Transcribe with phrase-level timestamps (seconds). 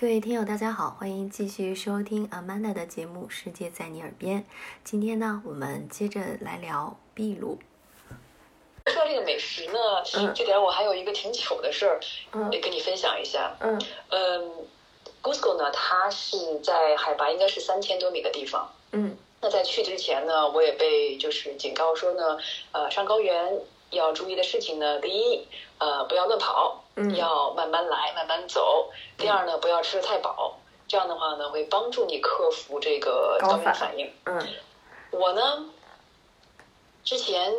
[0.00, 4.40] 各位听友，大家好，欢迎继续收听 Amanda 的节目《世界在你耳边》。
[4.82, 7.58] 今天呢，我们接着来聊秘鲁。
[8.86, 12.00] 说到这个美食呢，这点我还有一个挺糗的事儿，
[12.50, 13.54] 也跟你分享一下。
[13.60, 14.50] 嗯嗯
[15.22, 18.72] ，Cusco 呢，它是在海拔应该是三千多米的地方。
[18.92, 22.38] 嗯，那在去之前呢，我也被就是警告说呢，
[22.72, 23.60] 呃，上高原
[23.90, 25.46] 要注意的事情呢，第一，
[25.76, 26.84] 呃，不要乱跑。
[27.14, 28.90] 要慢慢来，慢慢走。
[29.16, 34.12] 第二呢，不要吃的太饱，这样的话呢，会帮助你克服这个高原反应。
[34.26, 34.46] 嗯，
[35.10, 35.66] 我呢，
[37.04, 37.54] 之前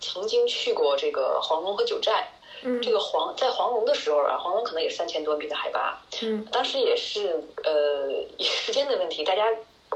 [0.00, 2.32] 曾经去过这个黄龙和九寨。
[2.62, 6.02] 嗯，这个黄在黄龙的时候啊，黄龙可能也三千多米的海拔。
[6.22, 8.10] 嗯，当时也是呃
[8.44, 9.44] 时间的问题，大家。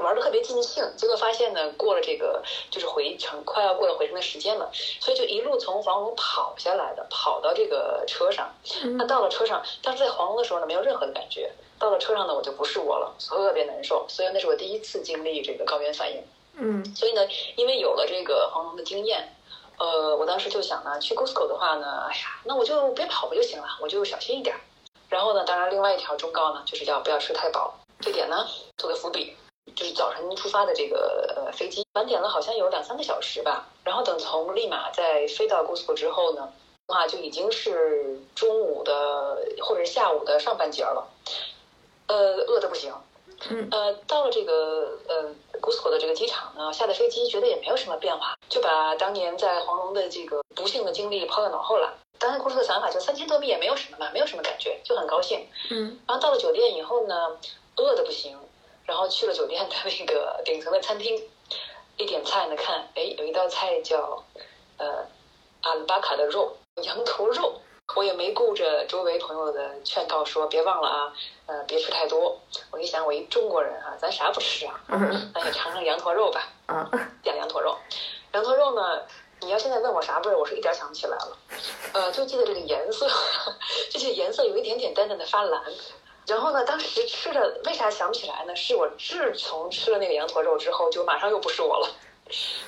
[0.03, 8.53] 玩的特别尽兴，结果发现呢，过了这个就是回程，快要过了回程的时间了，所以就一路从黄龙跑下来的，跑到这个车上。
[8.97, 11.49] 那到了车上，当时在黄龙的时候呢，没有任何的感觉。
[11.79, 14.05] 到了车上呢，我就不是我了，特别难受。
[14.09, 16.23] 所以那是我第一次经历这个高原反应。
[16.55, 16.83] 嗯。
[16.93, 19.33] 所以呢，因为有了这个黄龙的经验，
[19.77, 24.55] 呃，我当时就想呢，去 Cusco 的话呢，哎呀，那我就别跑不就行了，我就小心一点。
[25.07, 28.45] 然后呢，当然另外一条忠告呢，就是要不要吃太饱，这点呢，
[28.77, 29.35] 做个伏笔。
[29.73, 33.67] 就是早晨出发的这个呃飞机晚点了，好像有两三个小时吧。
[33.83, 36.51] 然后等从利马再飞到 Cusco 之后呢，
[36.87, 41.07] 话就已经是中午的或者是下午的上半截了。
[42.07, 42.93] 呃，饿的不行。
[43.49, 43.67] 嗯。
[43.71, 51.95] 呃，到了这个呃 Cusco 的这个机场呢，下了飞机觉得也没有什么变化，就把当年在黄龙的这个不幸的经历抛在脑后了。
[52.17, 55.47] 当时公司的想法就三千多米也没有什么嘛，没有什么感觉，就很高兴。
[55.71, 55.99] 嗯。
[56.07, 57.37] 然后到了酒店以后呢，
[57.75, 58.39] 饿的不行。
[58.85, 61.21] 然后去了酒店的那个 顶层的餐厅，
[61.97, 64.23] 一点菜呢，看，哎，有一道菜叫，
[64.77, 65.05] 呃，
[65.61, 67.61] 阿鲁巴卡的肉，羊头肉。
[67.95, 71.13] 我也没顾着周围朋友的劝告，说别忘了啊，
[71.45, 72.35] 呃，别吃太多。
[72.71, 74.81] 我一想，我一中国人啊，咱啥不吃啊？
[75.33, 76.49] 那也尝尝羊驼肉吧。
[76.67, 76.89] 嗯，
[77.21, 77.77] 点羊驼肉。
[78.33, 79.03] 羊驼肉呢，
[79.41, 81.37] 你要现在问我啥味儿，我是一点想不起来了。
[81.93, 83.07] 呃，就记得这个颜色，
[83.91, 85.63] 这些颜色有一点点淡淡的发蓝。
[86.27, 86.63] 然后呢？
[86.65, 88.55] 当时吃的为啥想不起来呢？
[88.55, 91.89] 是我自从吃了那个羊驼肉之后，就马上又不是我了。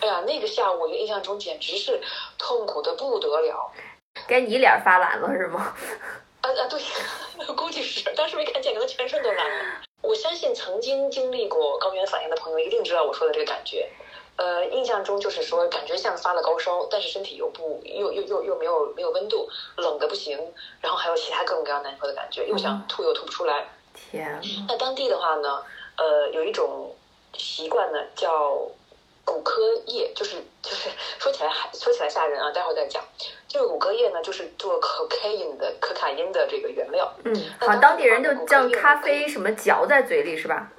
[0.02, 2.00] 哎呀，那个下午我印象中简直是
[2.38, 3.72] 痛苦的不得了。
[4.28, 5.76] 该你脸发蓝了是吗？
[6.42, 6.80] 啊啊，对，
[7.56, 8.04] 估计是。
[8.16, 9.66] 当时没看见，可能全身都蓝了。
[10.04, 13.90] 我相信曾经经历过高原反应的朋友一定知道我说的这个感觉。
[14.38, 20.40] 呃，印象中就是说，感觉像发了高烧，但是身体又不又又又又没有没有温度，冷的不行，
[20.80, 23.68] 然后还有其他各种各样难受的感觉，又想吐又吐不出来。
[23.96, 24.40] 天！
[24.68, 25.64] 那当地的话呢，
[25.98, 26.96] 呃，有一种
[27.36, 28.70] 习惯呢，叫
[29.26, 33.04] 骨科液，就是就是 说起来还说起来吓人啊，待会儿再讲。
[33.48, 37.12] 这个骨科液呢，就是做 cocaine 的可卡因的这个原料。
[37.24, 40.72] 嗯，好，当地人就将咖啡什么嚼在嘴里是吧？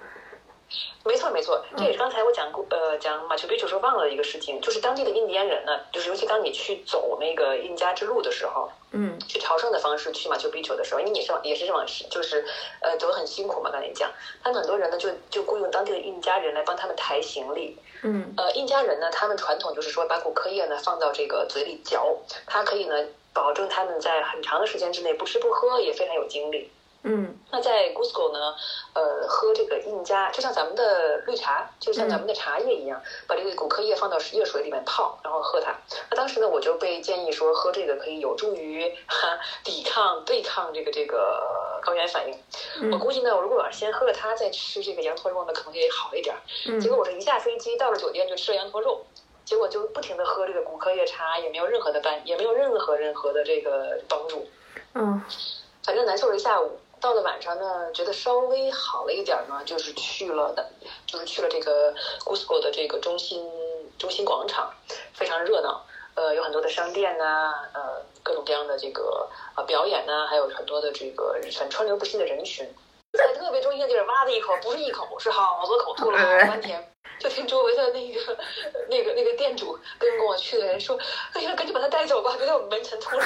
[1.04, 12.44] 没错没错，这也是刚才我讲过呃讲马丘比丘时候忘了一个事情，就是当地的印第安人呢，就是尤其当你去走那个印加之路的时候，嗯，去朝圣的方式去马丘比丘的时候，因为你是也是往就是
[12.80, 14.10] 呃走很辛苦嘛，刚才讲，
[14.42, 22.94] 他们很多人呢就就雇佣当地的印加人来帮他们抬行李，嗯，呃印加人呢，他们传统就是说把骨科叶呢放到这个嘴里嚼，它可以呢
[23.32, 26.70] 保证他们在很长的时间之内不吃不喝，也非常有精力。
[27.04, 28.54] 嗯，那在 Cusco 呢，
[28.92, 35.72] 呃，喝这个印加，就像咱们的绿茶，就像咱们的茶叶一样，把这个骨科液放到热水里面泡，然后喝它。
[36.10, 42.90] 那当时呢，我就被建议说，喝这个可以有助于哈抵抗、对抗这个这个高原反应。
[42.92, 46.36] 我估计呢，我如果先喝了它，再吃这个羊驼肉呢，可能也好一点。
[46.80, 49.06] 结果我是一下飞机到了酒店就吃了羊驼肉，
[49.44, 54.48] 结果就不停的喝这个骨科叶茶，也没有任何的帮，也没有任何任何的这个帮助。
[54.94, 55.22] 嗯，
[55.84, 56.78] 反正难受了一下午。
[57.00, 60.68] 到了晚上呢，觉得稍微好了一点呢，就是去了的，
[61.06, 63.48] 就是去了这个 Cusco 的这个中心
[63.98, 64.72] 中心广场，
[65.14, 65.84] 非常热闹，
[66.14, 72.68] 呃，有很多的商店呐，呃，各种各样的这个啊表演呐，还有很多的这个很川流不息的人群，
[73.12, 78.36] 在特别中心的地儿挖的一口，不是一口，是好多口，吐了好半天，就听周围的那个
[78.88, 80.98] 那个那个店主跟跟我去的人说，
[81.32, 83.24] 哎呀，赶紧把他带走吧，别在我们门前吐了，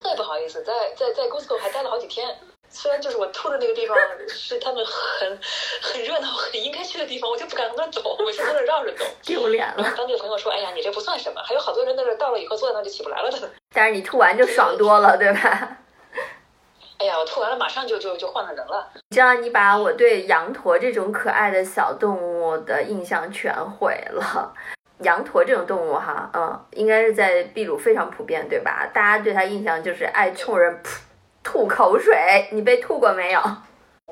[0.00, 2.38] 特别不好意思，在在在 Cusco 还待了好几天。
[2.74, 3.96] 虽然就是我吐的那个地方
[4.28, 5.38] 是他们很
[5.80, 9.94] 很热闹、很应该去的地方，我就不敢从那走，我就在那绕着走，丢脸了。
[9.96, 15.78] 当地的朋友说：“哎呀，你这不算什么，还有好多人在这到了以后坐在那就起不来了的。”但是你吐完就爽多了，对吧？
[16.98, 18.88] 哎呀，我吐完了马上就就就换了人了。
[19.10, 24.52] 这样你把我对羊驼这种可爱的小动物的印象全毁了。
[25.00, 28.88] 羊驼这种动物哈，嗯，应该是在秘鲁非常普遍，对吧？
[28.92, 30.98] 大家对它印象就是爱冲人噗。
[31.44, 33.40] 吐口水，你被吐过没有？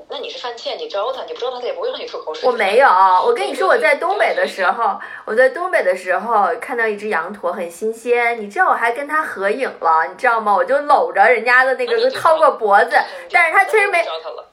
[0.09, 2.47] 那你是犯贱，你招他，你不招他，他也不会让你吐口水。
[2.47, 10.55] 我没有，我跟你说，我在东北的时候，我在东北的时候看到一只羊驼很新鲜，你知道我还跟它合影了，你知道吗？
[10.55, 12.97] 我就搂着人家的那个掏过脖子，
[13.31, 14.05] 但是它确实没，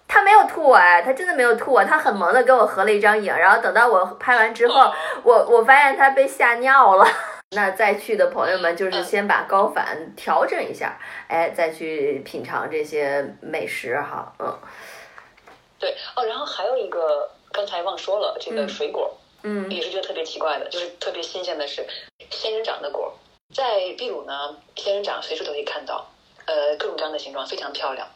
[0.07, 4.91] 它没有吐我，哎，它真的没有吐我，它很萌的跟我合了一张影，然后等到我拍完之后，
[5.23, 7.05] 我我发现它被吓尿了。
[7.51, 14.55] 那再去的朋友们，就是先把高反调整一下，哎，再去品尝这些美食哈，嗯。
[15.79, 21.83] 对哦，然后还有一个刚才忘说了，这个水果，嗯，也是觉得特别奇怪的，就是特别新鲜的是
[22.29, 23.17] 仙人掌的果，
[23.51, 26.07] 在秘鲁呢，仙人掌随处都可以看到，
[26.45, 28.07] 呃，各种各样的形状，非常漂亮。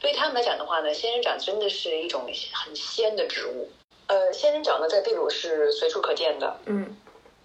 [0.00, 3.70] 对于他们来讲的话呢，仙人掌真的是一种很鲜的植物。
[4.08, 6.94] 呃，仙人掌呢，在秘鲁是随处可见的，嗯。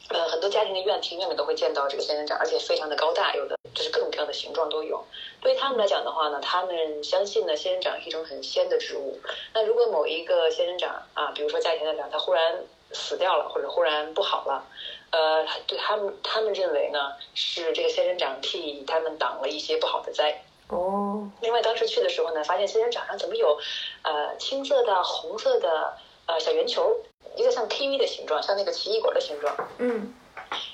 [0.09, 5.03] 呃，很多家庭的院庭院里都会见到这个仙人掌，而且非常的高大，有的就是各种各样的形状都有。
[5.41, 9.19] 对于他们来讲的话呢，他们相信呢，仙人掌是一种很仙的植物。
[9.53, 12.63] 那如果某一个仙人掌啊，比如说家庭的长，它忽然
[12.93, 14.63] 死掉了，或者忽然不好了，
[15.11, 20.41] 呃，对他们他们认为呢，是这个仙人掌替他们挡了一些不好的灾。
[20.69, 21.29] 哦。
[21.41, 23.59] 另外，当时去的时候呢，发现仙人掌上怎么有
[24.03, 25.97] 呃青色的、红色的
[26.27, 26.97] 呃小圆球。
[27.37, 30.13] 一个像 kiwi 的形状，像那个奇异果的形状，嗯，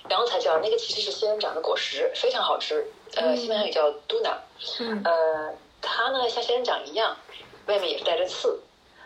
[0.09, 2.85] 然后才知道那个其实是仙人掌的果实，非常好吃。
[3.15, 4.37] 呃，西班牙语叫 duna，
[4.79, 7.15] 嗯，呃，它呢像仙人掌一样，
[7.67, 8.59] 外面也是带着刺，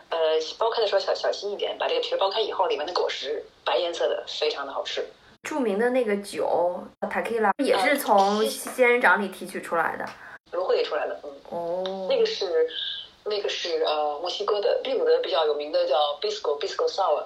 [0.09, 5.06] 呃，剥开的时候小小心一点，把这个皮剥开以后，里面的果实白颜色的，非常的好吃。
[5.44, 10.06] 著名的那个酒塔 q 拉也是从仙人掌里提取出来的，
[10.51, 12.68] 芦荟出来的，嗯，哦，那个是
[13.25, 17.24] 那个是呃墨西哥的，秘鲁的比较有名的叫 bisco bisco sour。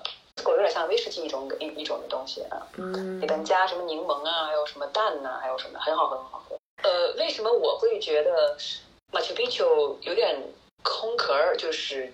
[0.50, 6.58] 有点像威士忌一种一一种的东西啊，嗯里边加什么柠檬啊，还有什么蛋呐，还有什么很好很好喝。
[6.84, 8.58] 呃，为什么我会觉得
[9.12, 10.42] 马丘比丘有点
[10.82, 12.12] 空壳儿，就是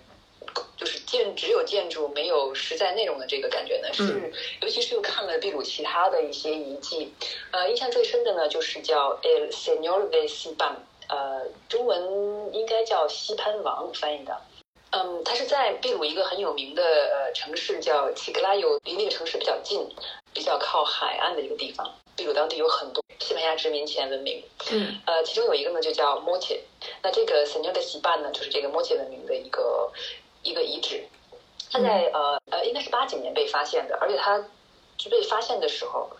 [0.76, 3.88] 就是建只有建筑没有实在内容的这个感觉呢？
[3.92, 7.12] 是，尤其是又看了秘鲁其他的一些遗迹，
[7.50, 10.74] 呃，印象最深的呢就是叫 El Señor de Sipan，
[11.08, 14.38] 呃，中文应该叫西潘王翻译的。
[14.98, 19.88] 嗯，它是在秘鲁一个很有名的呃城市叫奇格拉尤，离那个城市比较近，
[20.32, 21.88] 比较靠海岸的一个地方。
[22.16, 24.42] 秘鲁当地有很多西班牙殖民前文明，
[24.72, 26.60] 嗯，呃，其中有一个呢就叫莫切，
[27.02, 29.92] 那这个 Señor de s i b a n 呢就是这个莫切文明的一个
[30.42, 31.06] 一个遗址，
[31.70, 34.44] 它在呃呃应该是八几年被发现的，而且它
[35.08, 36.10] 被发现的时候。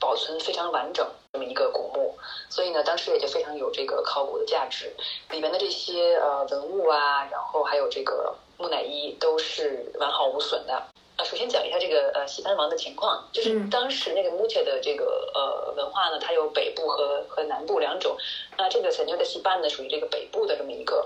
[0.00, 2.14] 保存非常完整这么一个古墓，
[2.48, 4.92] 所以呢，当时也就非常有这个考古的价值。
[5.30, 10.82] 里面的这些呃文物啊，然后还有这个木乃伊都是完好无损的。
[11.18, 18.16] 啊，首先讲一下这个呃西班王的情况，就是当时那个穆切的这个呃文化呢，它有北部和和南部两种。
[18.56, 21.04] 那这个塞纽的西班呢，属于这个北部的这么一个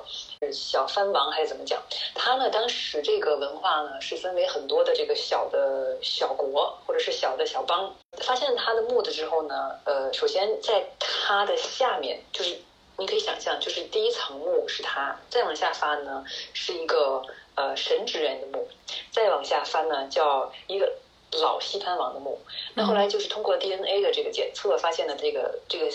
[0.53, 1.83] 小藩王还是怎么讲？
[2.15, 7.95] 它呢，当时这个文化呢是分为很多的这个小的小国或者是小的小邦。
[8.19, 12.59] 发现它的墓的之后呢，呃，首先在它的下面，就是
[12.99, 17.23] 你可以想象，就是第一层墓是他，再往下翻呢是一个。
[17.55, 18.67] 呃，神职人的墓，
[19.11, 20.91] 再往下翻呢，叫一个
[21.33, 22.41] 老西潘王的墓。
[22.73, 25.87] 那后来就是通过 DNA 的这个检测，发现了这个这个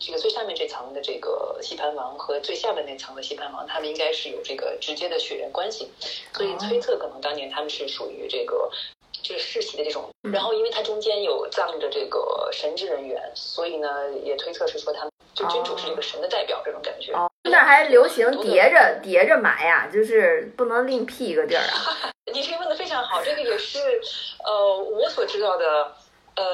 [0.00, 5.88] 这个最上面这层的这个西潘王和最下面那层的西潘王，他们应该是有这个直接的血缘关系，
[6.32, 8.68] 所以推测可能当年他们是属于这个
[9.22, 10.10] 就是世袭的这种。
[10.32, 17.12] 然后，因为它中间有葬着这个神职人员，所以呢，也推测是说他们就君主是一个神的代表这种感觉。
[17.12, 22.10] 哦那还流行叠着叠着埋呀，就是不能另辟一个地儿啊。
[22.32, 23.78] 你这个问的非常好，这个也是
[24.42, 25.92] 呃我所知道的
[26.36, 26.44] 呃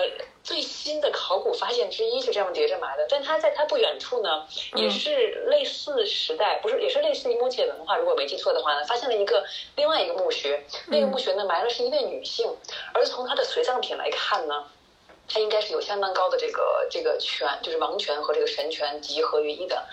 [0.43, 3.07] 最新的考古发现之一，是这样叠着埋的。
[3.09, 4.45] 但它在它不远处呢，
[4.75, 7.97] 也是类似时代，不是也是类似于摩羯文化。
[7.97, 9.45] 如果没记错的话呢，发现了一个
[9.77, 12.53] 另外一个墓穴，那个墓穴呢埋的是一位女性，
[12.93, 14.65] 而从她的随葬品来看呢，
[15.33, 19.87] 她应该是有相当高的这个这个权，就是王权和这个神权集合于一的。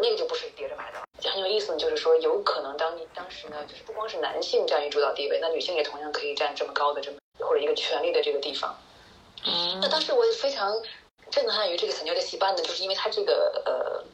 [0.00, 1.76] 那个就不是叠着买的，很有意思呢。
[1.76, 8.78] 就是说，有可能当当时呢，就是不光是男性占于主导地位，那女性也同样可以占这么高的这么或者一个权力的这个地方。
[9.44, 10.72] 嗯，那当时我也非常
[11.32, 14.04] 震撼于这个神牛的戏班呢，就是因为它这个呃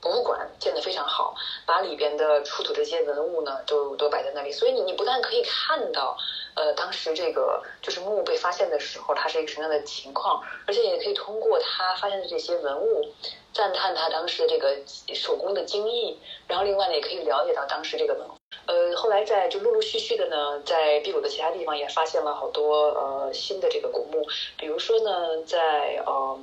[0.00, 1.34] 博物馆建得非常好，
[1.64, 6.16] 把里边的出土这些文物呢都都摆在那里，所以你你不但可以看到。
[6.56, 10.42] 呃，当时这个就是墓被发现的时候，它是一个什么样的情况？
[10.66, 13.04] 而且也可以通过他发现的这些文物，
[13.52, 14.74] 赞叹他当时的这个
[15.14, 16.18] 手工的精艺。
[16.46, 18.26] 然后另外呢，也可以了解到当时这个文。
[18.64, 24.26] 呃，后来在就陆陆续续的呢，在秘鲁的其他地方也发现了好多呃新的这个古墓，
[24.56, 26.40] 比如说呢，在呃。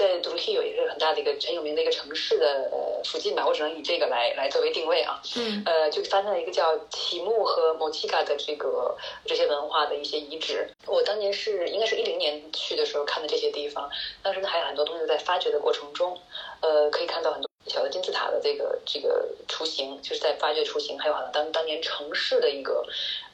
[0.00, 5.20] 就在杜鲁希有也是很大的一个很有名的一个城市的呃附近吧，我只能以这个来来作为定位啊。
[5.36, 10.66] 嗯，呃，就发现了一个叫启木和某奇嘎的这个这些文化的一些遗址。
[10.86, 13.90] 我当年是应该是一零年去的时候看的这些地方，
[14.22, 16.18] 当时呢还有很多东西在发掘的过程中，
[16.62, 22.86] 呃，可以看到很多小的金字塔的这个这个雏形，就是在发掘雏形，还有好像当当年城市的一个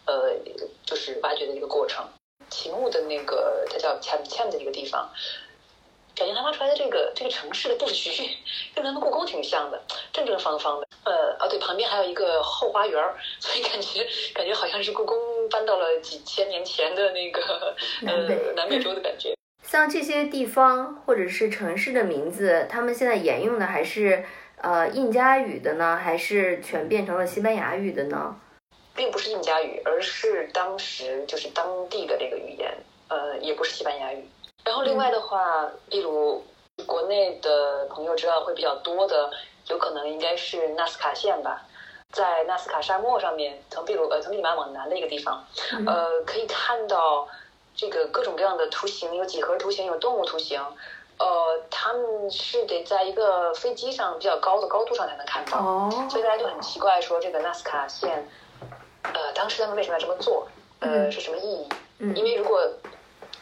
[0.06, 0.32] 呃
[0.84, 2.04] 就是挖掘的一个过程。
[2.48, 5.08] 启木的那个它叫 Cham Cham 的一个地方。
[6.16, 8.10] 感觉他挖出来的这个这个城市的布局，
[8.74, 9.80] 跟咱们故宫挺像的，
[10.14, 10.88] 正正方方的。
[11.04, 13.00] 呃，啊对，旁边还有一个后花园
[13.38, 14.04] 所以感觉
[14.34, 15.16] 感觉好像是故宫
[15.50, 19.36] 搬到了几千年前的那个呃南美洲的感觉。
[19.62, 24.24] 像这些地方或者是城市的名字，他们现在沿用的还是
[24.62, 28.34] 呃印加语的呢，还是全变成了西班牙语的呢？
[28.94, 32.74] 并不是印加语，而是当时就是当地的这个语言，
[33.08, 34.24] 呃，也不是西班牙语。
[34.66, 36.44] 然后另外的话，例如
[36.86, 39.30] 国内的朋友知道会比较多的，
[39.68, 41.62] 有可能应该是纳斯卡线吧，
[42.10, 45.46] 在纳斯卡沙漠上面，从秘鲁呃从秘马往南的一个地方，
[45.86, 47.28] 呃可以看到
[47.76, 50.60] 这个各种各样的图形，有几何图形，有动物图形，
[51.18, 51.26] 呃
[51.70, 58.28] 他们是得在一个飞机上比较高的高度上才能看到，所以大家就很奇怪说这个纳斯卡线，
[59.04, 60.48] 呃当时他们为什么要这么做？
[60.80, 61.68] 呃是什么意义？
[62.16, 62.60] 因为如果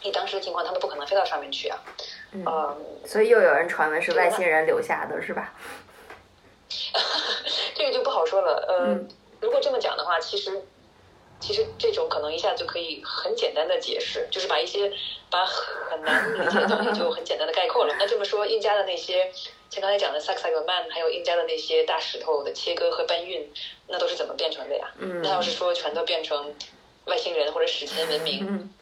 [0.07, 1.83] 以当时的情况，他们不可能飞到上面去啊。
[2.31, 2.45] 嗯，
[3.05, 5.53] 所以又有人传闻是外星人留下的，是吧？
[7.75, 8.65] 这个就不好说了。
[8.67, 8.97] 呃，
[9.39, 10.61] 如果这么讲的话，其实
[11.39, 14.91] 其实这种可能一下就可以很简单的解释，就是把一些
[15.29, 17.93] 把很难理解的东西就很简单的概括了。
[17.99, 19.31] 那这么说，印加的那些
[19.69, 23.51] 像刚才讲的萨克萨格曼，还有印加的那些大石头的切割和搬运，
[23.87, 24.91] 那都是怎么变成的呀？
[24.97, 26.53] 嗯，那要是说全都变成
[27.05, 28.73] 外星人或者史前文明？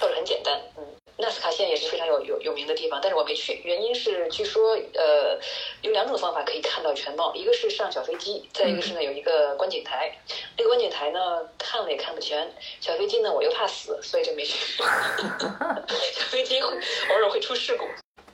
[0.00, 0.84] 倒是很简单，嗯，
[1.18, 5.38] 纳斯卡线也是非常有有有名的地方，但是我没去，原因是据说呃
[5.82, 10.18] 有两种方法可以看到全貌，一个是上小飞机，再一个是呢有一个观景台，
[10.56, 16.68] 那个观景台呢看了也看不全，小飞机呢我又怕死，所以就没去， 小飞机会
[17.10, 17.84] 偶尔会出事故。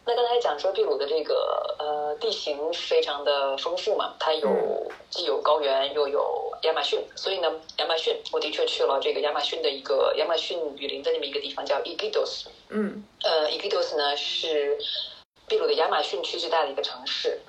[0.09, 14.79] 那刚才讲说秘鲁的这个呃地形非常的丰富嘛，它有既有高原又有亚马逊，所以呢亚马逊我的确去了这个亚马逊的一个亚马逊雨林的那么一个地方叫 Iquitos，嗯，呃 Iquitos 呢是
[15.49, 17.41] 秘鲁的亚马逊区最大的一个城市，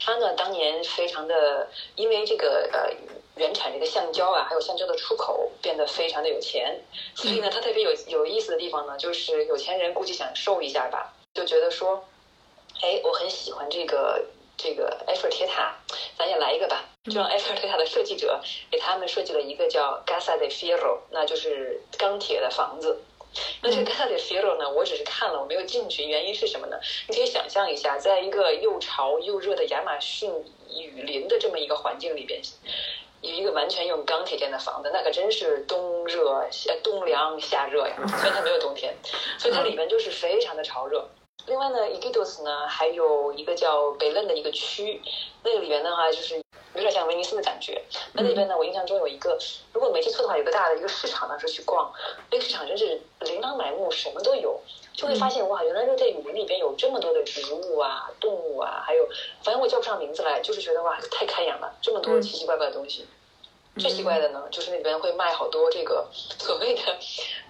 [0.00, 2.94] 它呢当年非常的因为这个呃
[3.34, 6.80] 原产这个橡胶啊，还有橡胶的出口变得非常的有钱，
[7.14, 11.12] 所以呢它特别有有意思的地方呢就是有钱人估计想瘦一下吧。
[11.36, 12.02] 就觉得说，
[12.80, 14.24] 哎，我很喜欢这个
[14.56, 15.76] 这个埃菲尔铁塔，
[16.16, 16.82] 咱也来一个吧。
[17.04, 18.40] 就让埃菲尔铁塔的设计者
[18.70, 23.02] 给他们设计了一个叫 Casa de Fierro，那就是钢铁的房子。
[23.60, 26.04] 那这个 Casa de Fierro 呢，我只是看了，我没有进去。
[26.04, 26.78] 原因是什么呢？
[27.06, 30.32] 你可以想象一下，在一个又潮又热的亚马逊
[30.70, 32.40] 雨林的这么一个环境里边，
[33.20, 36.48] 有一个完全用钢铁建的房子，那可真是冬热
[36.82, 37.94] 冬凉夏热呀。
[38.06, 38.96] 虽然它没有冬天，
[39.38, 41.06] 所以它里面就是非常的潮热。
[41.44, 45.00] 另外呢 i g i d o s 呢，还有一个叫北嫩的一个区，
[45.44, 46.34] 那个里边的话就是
[46.74, 47.80] 有点像威尼斯的感觉。
[48.14, 49.38] 那那边呢，我印象中有一个，
[49.72, 51.92] 如果没记错的话，有个大的一个市场，当时去逛，
[52.30, 54.60] 那个市场真是琳琅满目，什么都有，
[54.92, 59.06] 就会发现哇，原来热带雨林里边有这么多的植物啊、动物啊，还有
[59.44, 63.06] 反正我叫不上名字来，就是觉得哇，太开眼了，这么多奇奇怪怪的东西。
[63.78, 66.98] 最奇怪的呢，就是那边会卖好多这个所谓的，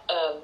[0.08, 0.34] 呃，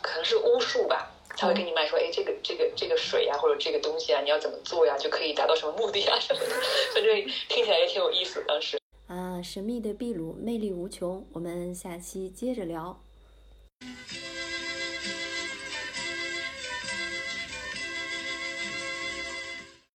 [0.00, 1.10] 可能是巫术吧。
[1.36, 6.46] 他会跟你卖说，哎，这个这个这个水呀，或者这个东西啊，你要怎么做呀，就可以达到什么目的啊什么的，
[6.94, 7.14] 反正
[7.48, 8.42] 听起来也挺有意思。
[8.48, 12.98] 当时啊，神秘的秘鲁魅力无穷，我们下期接着聊。